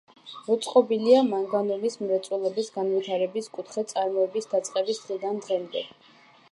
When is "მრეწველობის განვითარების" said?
2.05-3.51